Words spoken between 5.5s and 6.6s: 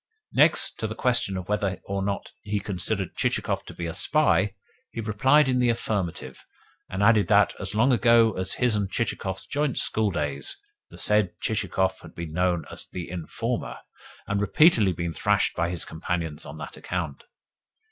the affirmative,